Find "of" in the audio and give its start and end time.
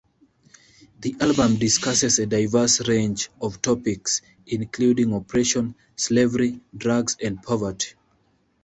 3.39-3.61